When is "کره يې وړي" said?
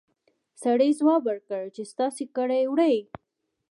2.35-2.95